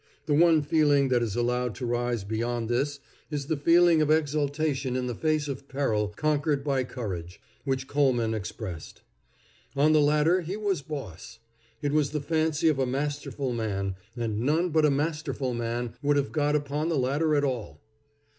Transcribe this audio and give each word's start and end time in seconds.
The 0.25 0.33
one 0.33 0.63
feeling 0.63 1.09
that 1.09 1.21
is 1.21 1.35
allowed 1.35 1.75
to 1.75 1.85
rise 1.85 2.23
beyond 2.23 2.69
this 2.69 2.99
is 3.29 3.45
the 3.45 3.55
feeling 3.55 4.01
of 4.01 4.09
exultation 4.09 4.95
in 4.95 5.05
the 5.05 5.13
face 5.13 5.47
of 5.47 5.67
peril 5.67 6.07
conquered 6.15 6.63
by 6.63 6.83
courage, 6.85 7.39
which 7.65 7.85
Coleman 7.87 8.33
expressed. 8.33 9.03
On 9.75 9.93
the 9.93 10.01
ladder 10.01 10.41
he 10.41 10.57
was 10.57 10.81
boss! 10.81 11.37
It 11.83 11.91
was 11.91 12.09
the 12.13 12.19
fancy 12.19 12.67
of 12.67 12.79
a 12.79 12.87
masterful 12.87 13.53
man, 13.53 13.93
and 14.17 14.39
none 14.39 14.69
but 14.71 14.87
a 14.87 14.89
masterful 14.89 15.53
man 15.53 15.93
would 16.01 16.17
have 16.17 16.31
got 16.31 16.55
upon 16.55 16.89
the 16.89 16.97
ladder 16.97 17.35
at 17.35 17.43
all. 17.43 17.79